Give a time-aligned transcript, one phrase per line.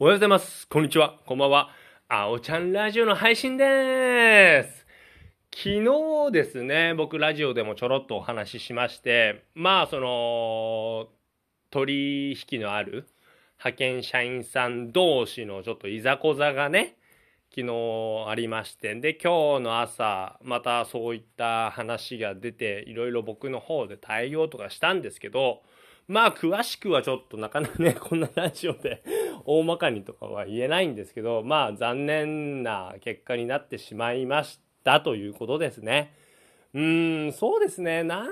[0.00, 0.66] おはようございます。
[0.66, 1.20] こんにちは。
[1.24, 1.70] こんばんは。
[2.08, 4.84] あおちゃんラジオの配信です。
[5.54, 11.10] 昨日ですね、僕ラジオでもちょろっとお話ししまして、まあその、
[11.70, 13.06] 取引のある
[13.60, 16.96] 派遣社員さん同士のちょっといざこざがね、
[17.54, 17.72] 昨日
[18.26, 25.62] ありまして、で、今日の朝、またそういった話が出て、いろいろ僕の方で対応とかしたんですけど、
[26.08, 29.04] まあ詳しくはちょっとなかなかね、こんなラジオで
[29.44, 36.14] 大まかにとかは言えないんですけど、まあ残念な結果になってしまいましたということですね。
[36.72, 38.02] うーん、そうですね。
[38.02, 38.28] なん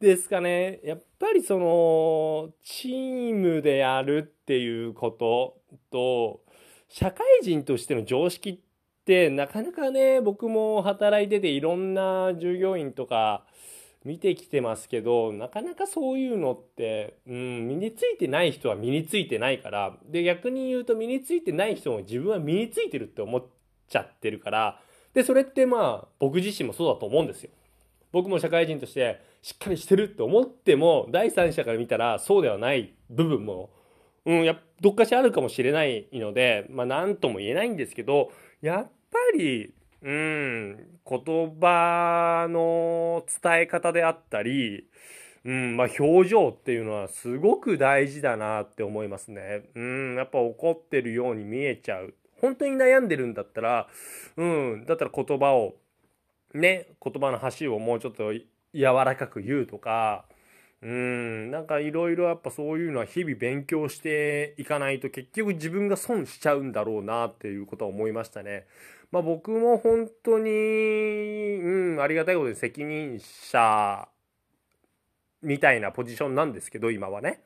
[0.00, 0.80] ですかね。
[0.84, 5.58] やっぱりその、チームでやるっていうこと
[5.90, 6.42] と、
[6.88, 8.58] 社会人としての常識っ
[9.04, 13.44] てなかなかね、僕も働いてていろんな従業員とか、
[14.06, 23.44] 見てきてますけど、なかなかそういうのって、うん、身についてない人は身についてないから、で、逆に言うと身についてない人も自分は身についてるって思っ
[23.88, 24.80] ちゃってるから、
[25.12, 27.50] で、それってまあ、僕自身もそうだと思うんですよ。
[28.12, 33.70] 僕も社会人としてしっかりしてるって思っても、第三者から見たらそうではない部分も、
[34.24, 38.30] うん、やどっかしらあるかもしれないので、まあ、なんとも言えないんですけど、
[38.62, 39.74] やっぱり、
[40.06, 41.20] うん、言
[41.60, 44.86] 葉の伝え方であったり、
[45.44, 49.64] うん、まあ表情っていうのはすごく大事だなって思いますね。
[49.74, 52.14] うん、やっぱ怒ってるように見えちゃう。
[52.40, 53.88] 本当に悩んでるんだったら、
[54.36, 55.74] うん、だったら言葉を、
[56.54, 60.24] ね、言葉の端をもうちょっと柔らかく言うとか、
[60.86, 68.66] うん、なんかいろいろやっぱそういうのは日々勉強していかないと結局自分が損しちゃうんだろうなっていうことは思いましたね。
[69.10, 74.06] まあ僕も本当に、うん、ありがたいことで責任者
[75.42, 77.40] みたいなポジションなんですけど、今はね。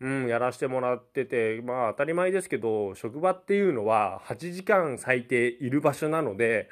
[0.00, 6.68] うん、やらせてもらってて、まあ当たり前ですけど、職場っていうのは8時間最低いる場所なので、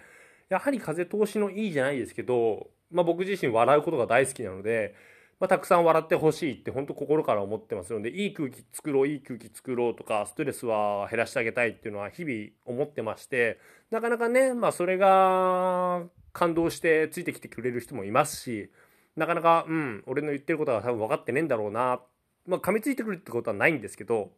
[0.48, 4.96] やはり風通しのいいじゃないですけど、まあ僕自身笑うことが大好きなので、
[5.40, 13.58] まあ、たくさん笑ってほしいって本当心から思ってますのでいい空気作ろういい空気作ろうとかストレスは減らしてあげたいっていうのは日々思ってまして
[13.90, 16.02] なかなかねまあそれが
[16.34, 18.70] 感動してついてきてくれる人もいますし
[19.16, 22.00] なかなかうん俺の言ってることは多分分かってねえんだろうな。
[22.46, 24.30] まあ噛みついてくるってことはないんですけど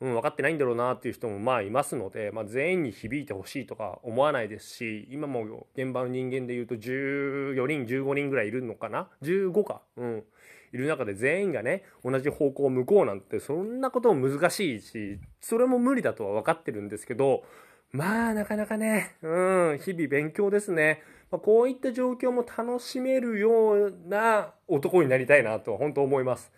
[0.00, 9.80] うん、分かってないんだろうなっていう人もまあいますので、まあ、全員に響いてほしいとか思わないですし今も現場の人間でいうと14人15人ぐらいいるのかな？15か。
[9.96, 10.24] うん。
[10.72, 17.44] いる中で全員がね同じ方向を向こうなんてそんなことも難しいしそれも無理だとは分かってるんですけど
[17.92, 26.52] まあなかなかねうん日々勉強ですね、まあ、こういった状況も楽しめるような男になりたいなと本当思います。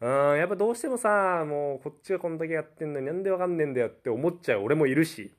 [0.00, 5.32] うん、やっぱどうしてもさ、もうこっちがこんだけやってんのになんでわかんねえんだよって思っちゃう俺もいるし。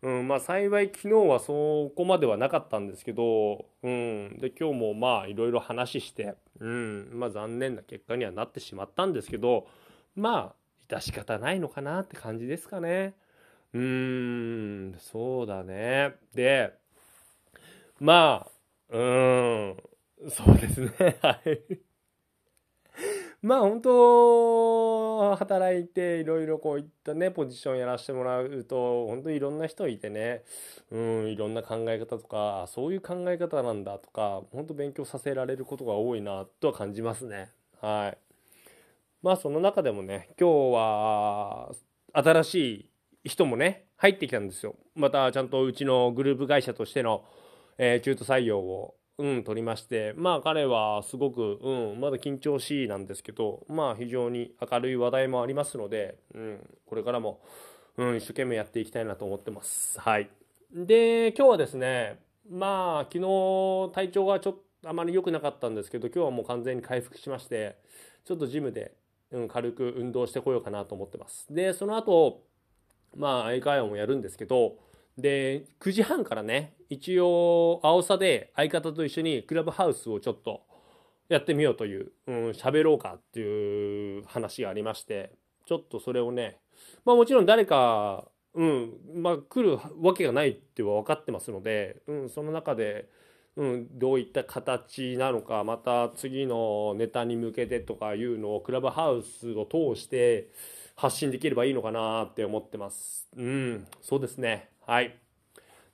[0.00, 9.66] うん、まあ幸い昨日はそこまではなかったんですけど、うん、で今日もまあいろいろ話して、うん、まあ残念な結果にはなってしまったんですけど、
[10.14, 13.14] まあ致し方ないのかなって感じですかね。
[13.74, 13.80] うー
[14.94, 16.14] ん、そうだね。
[16.34, 16.72] で、
[18.00, 18.46] ま
[18.90, 19.76] あ、うん、
[20.30, 21.18] そうですね。
[21.20, 21.78] はい。
[23.40, 30.42] まあ本当働いていろいろこういったねポジションやらせてもらうと本当にいろんな人いてね
[30.90, 37.50] うんいろんな考え方とかそういう考え方なんだとか本当勉強させられることが多いなとは感じますね。
[37.80, 38.18] はい。
[39.22, 41.70] まあその中でもね今日は
[42.12, 42.54] 新し
[43.24, 44.74] い人もね入ってきたんですよ。
[44.96, 47.24] またちゃんとうちのグループ会社としての、
[47.78, 57.40] えー中途採用をうん、取りまして、まあ彼はすごく、うん、まだ緊張しいなんですけど、まあ非常に明るい話題もありますので、うん、これからも、
[57.96, 59.98] うん、一生懸命やっていきたいなと思ってます。
[60.00, 60.30] はい。
[60.72, 64.52] で、今日はですね、まあ昨日体調がちょっ
[64.82, 67.76] とあまり良くなかったんですけど、今日はもう完全に回復しまして、
[68.24, 68.92] ちょっとジムで、
[69.32, 71.52] うん、軽く運動してこようかなと思ってます。
[71.52, 72.44] で、その後、
[73.16, 74.78] まあ英会話もやるんですけど、
[75.18, 80.62] で、9時半からね、一応、青さで相方と一緒にクラブハウスをちょっと
[81.28, 85.32] やってみようという、うん、喋ろうかっていう話がありまして、
[85.66, 86.58] ちょっとそれをね、
[87.04, 93.08] まあもちろん誰か、うん、まあ来るわけがないっては分かってますので、うん、その中で、
[93.56, 100.48] うん、どういった形なのか、また次のネタに向けてとかいうのをクラブハウスを通して
[100.94, 103.28] 発信できればいいのかなって思ってます。
[103.36, 104.70] うん、そうですね。
[104.88, 105.14] はい。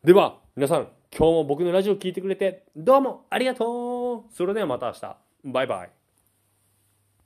[0.04, 5.16] では、皆さん、今日も僕のラジオを聞いてくれて、どうもありがとうそれではまた明日。
[5.46, 6.03] バイバイ。